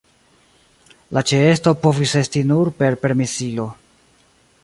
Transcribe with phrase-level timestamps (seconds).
[1.17, 3.67] La ĉeesto povis esti nur per permesilo.